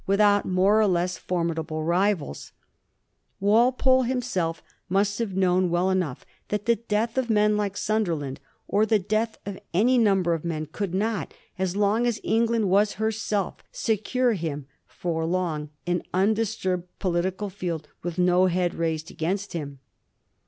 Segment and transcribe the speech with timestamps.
[0.07, 2.53] without more or less formidable rivals*
[3.39, 8.83] Walpole himself must have known well enough that the death of men like Sunderland, or
[8.87, 13.57] the death of any number of men, could not, so long as England was herself,
[13.71, 19.77] secure him for long an undisturbed political field with no head raised against him.